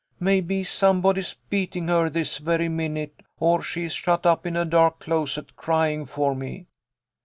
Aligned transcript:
Maybe 0.19 0.63
somebody's 0.63 1.35
beating 1.51 1.87
her 1.87 2.09
this 2.09 2.39
very 2.39 2.67
minute, 2.69 3.21
or 3.39 3.61
she 3.61 3.83
is 3.83 3.93
shut 3.93 4.25
up 4.25 4.47
in 4.47 4.57
a 4.57 4.65
dark 4.65 4.97
closet 4.97 5.55
crying 5.55 6.07
for 6.07 6.33
me." 6.33 6.65